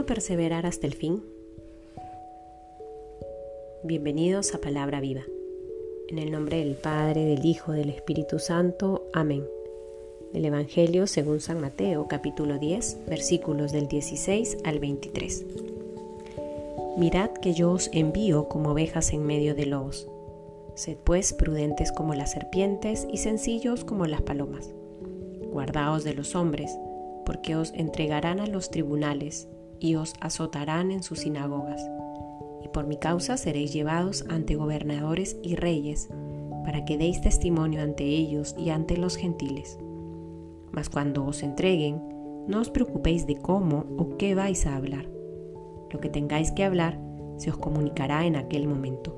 [0.00, 1.22] ¿Cómo perseverar hasta el fin?
[3.84, 5.24] Bienvenidos a Palabra Viva.
[6.08, 9.10] En el nombre del Padre, del Hijo, del Espíritu Santo.
[9.12, 9.44] Amén.
[10.32, 15.44] Del Evangelio según San Mateo, capítulo 10, versículos del 16 al 23.
[16.96, 20.08] Mirad que yo os envío como ovejas en medio de lobos.
[20.76, 24.70] Sed pues prudentes como las serpientes y sencillos como las palomas.
[25.52, 26.74] Guardaos de los hombres
[27.26, 29.46] porque os entregarán a los tribunales
[29.80, 31.82] y os azotarán en sus sinagogas.
[32.62, 36.08] Y por mi causa seréis llevados ante gobernadores y reyes,
[36.64, 39.78] para que deis testimonio ante ellos y ante los gentiles.
[40.70, 42.00] Mas cuando os entreguen,
[42.46, 45.08] no os preocupéis de cómo o qué vais a hablar.
[45.90, 47.00] Lo que tengáis que hablar
[47.38, 49.16] se os comunicará en aquel momento.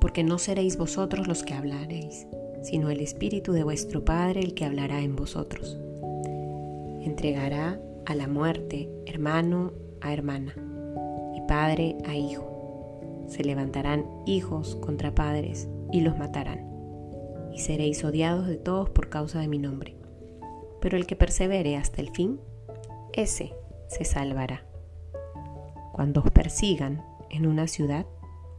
[0.00, 2.26] Porque no seréis vosotros los que hablaréis,
[2.62, 5.78] sino el Espíritu de vuestro Padre el que hablará en vosotros
[7.02, 7.80] entregará
[8.10, 10.52] a la muerte hermano a hermana
[11.36, 13.24] y padre a hijo.
[13.28, 16.68] Se levantarán hijos contra padres y los matarán.
[17.52, 19.96] Y seréis odiados de todos por causa de mi nombre.
[20.80, 22.40] Pero el que persevere hasta el fin,
[23.12, 23.54] ese
[23.86, 24.66] se salvará.
[25.92, 28.06] Cuando os persigan en una ciudad,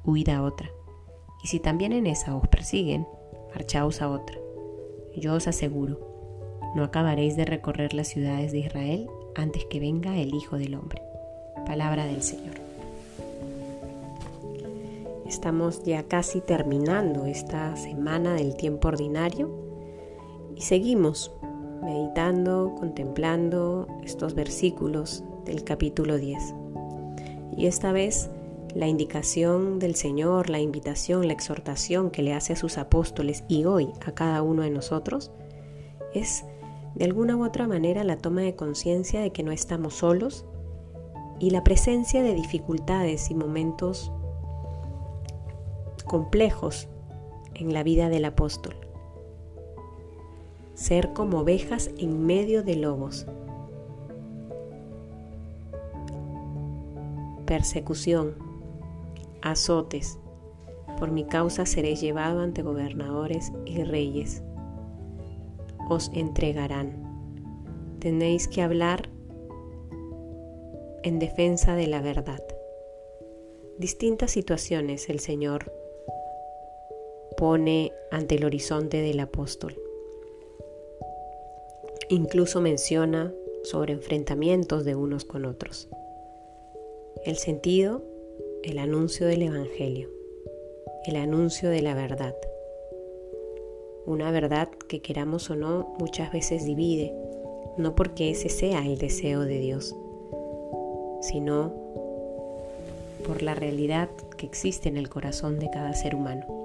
[0.06, 0.70] huid a otra.
[1.44, 3.06] Y si también en esa os persiguen,
[3.50, 4.38] marchaos a otra.
[5.18, 6.12] Yo os aseguro
[6.74, 11.02] no acabaréis de recorrer las ciudades de Israel antes que venga el Hijo del Hombre.
[11.66, 12.56] Palabra del Señor.
[15.26, 19.50] Estamos ya casi terminando esta semana del tiempo ordinario
[20.56, 21.32] y seguimos
[21.82, 26.54] meditando, contemplando estos versículos del capítulo 10.
[27.58, 28.30] Y esta vez
[28.76, 33.66] la indicación del Señor, la invitación, la exhortación que le hace a sus apóstoles y
[33.66, 35.32] hoy a cada uno de nosotros
[36.14, 36.44] es
[36.96, 40.46] de alguna u otra manera la toma de conciencia de que no estamos solos
[41.40, 44.12] y la presencia de dificultades y momentos
[46.06, 46.88] complejos
[47.56, 48.76] en la vida del apóstol.
[50.74, 53.26] Ser como ovejas en medio de lobos.
[57.46, 58.36] Persecución,
[59.42, 60.18] azotes.
[61.00, 64.44] Por mi causa seré llevado ante gobernadores y reyes
[65.92, 66.90] os entregarán.
[68.00, 69.10] Tenéis que hablar
[71.04, 72.42] en defensa de la verdad.
[73.78, 75.74] Distintas situaciones el Señor
[77.36, 79.76] pone ante el horizonte del apóstol.
[82.08, 85.90] Incluso menciona sobre enfrentamientos de unos con otros.
[87.26, 88.02] El sentido,
[88.64, 90.10] el anuncio del Evangelio,
[91.06, 92.36] el anuncio de la verdad.
[94.06, 97.14] Una verdad que queramos o no muchas veces divide,
[97.78, 99.96] no porque ese sea el deseo de Dios,
[101.22, 101.74] sino
[103.26, 106.61] por la realidad que existe en el corazón de cada ser humano.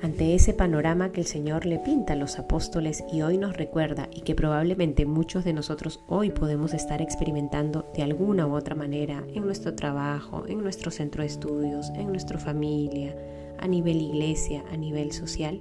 [0.00, 4.08] Ante ese panorama que el Señor le pinta a los apóstoles y hoy nos recuerda
[4.14, 9.24] y que probablemente muchos de nosotros hoy podemos estar experimentando de alguna u otra manera
[9.34, 13.16] en nuestro trabajo, en nuestro centro de estudios, en nuestra familia,
[13.58, 15.60] a nivel iglesia, a nivel social,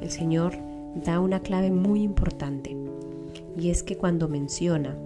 [0.00, 0.54] el Señor
[0.96, 2.76] da una clave muy importante.
[3.56, 4.96] Y es que cuando menciona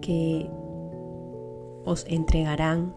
[0.00, 0.48] que
[1.84, 2.94] os entregarán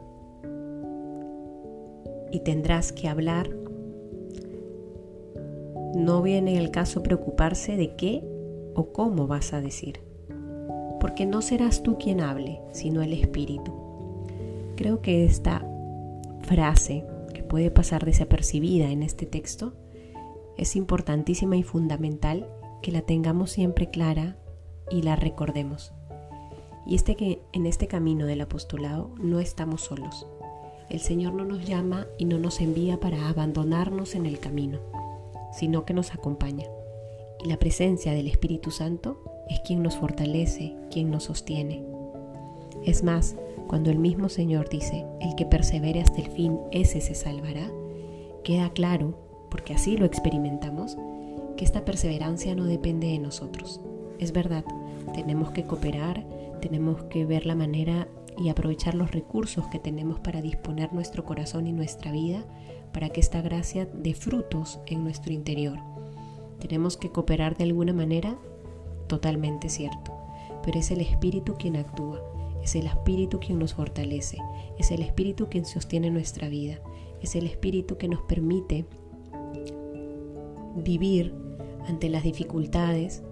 [2.32, 3.50] y tendrás que hablar,
[5.96, 8.24] no viene el caso preocuparse de qué
[8.76, 10.02] o cómo vas a decir,
[11.00, 13.74] porque no serás tú quien hable, sino el Espíritu.
[14.76, 15.66] Creo que esta
[16.42, 17.06] frase
[17.50, 19.74] puede pasar desapercibida en este texto,
[20.56, 22.48] es importantísima y fundamental
[22.82, 24.38] que la tengamos siempre clara
[24.90, 25.92] y la recordemos.
[26.86, 30.26] Y este que en este camino del apostolado no estamos solos.
[30.90, 34.80] El Señor no nos llama y no nos envía para abandonarnos en el camino,
[35.60, 36.66] sino que nos acompaña.
[37.44, 41.84] Y la presencia del Espíritu Santo es quien nos fortalece, quien nos sostiene.
[42.86, 43.36] Es más,
[43.68, 47.70] cuando el mismo Señor dice, el que persevere hasta el fin, ese se salvará,
[48.44, 49.20] queda claro,
[49.52, 50.98] porque así lo experimentamos,
[51.58, 53.82] que esta perseverancia no depende de nosotros.
[54.18, 54.64] Es verdad,
[55.14, 56.26] tenemos que cooperar,
[56.62, 58.08] tenemos que ver la manera
[58.40, 62.46] y aprovechar los recursos que tenemos para disponer nuestro corazón y nuestra vida
[62.94, 65.78] para que esta gracia dé frutos en nuestro interior.
[66.60, 68.38] Tenemos que cooperar de alguna manera,
[69.08, 70.18] totalmente cierto,
[70.64, 72.22] pero es el Espíritu quien actúa
[72.64, 74.38] es el Espíritu quien nos fortalece,
[74.78, 76.80] es el Espíritu quien sostiene nuestra vida,
[77.22, 78.86] es el Espíritu que nos permite
[80.76, 81.34] vivir
[81.88, 83.24] ante las dificultades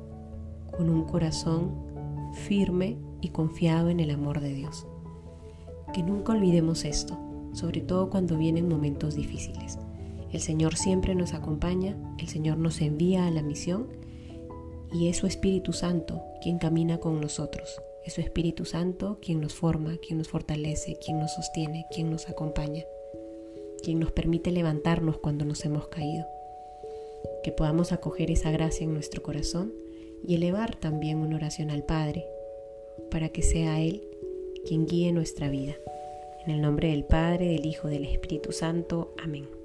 [0.75, 1.71] con un corazón
[2.33, 4.87] firme y confiado en el amor de Dios.
[5.93, 7.17] Que nunca olvidemos esto,
[7.53, 9.77] sobre todo cuando vienen momentos difíciles.
[10.31, 13.87] El Señor siempre nos acompaña, el Señor nos envía a la misión
[14.93, 17.81] y es su Espíritu Santo quien camina con nosotros.
[18.05, 22.29] Es su Espíritu Santo quien nos forma, quien nos fortalece, quien nos sostiene, quien nos
[22.29, 22.83] acompaña,
[23.83, 26.25] quien nos permite levantarnos cuando nos hemos caído.
[27.43, 29.73] Que podamos acoger esa gracia en nuestro corazón
[30.25, 32.25] y elevar también una oración al Padre,
[33.11, 34.06] para que sea Él
[34.67, 35.75] quien guíe nuestra vida.
[36.45, 39.13] En el nombre del Padre, del Hijo, del Espíritu Santo.
[39.17, 39.56] Amén.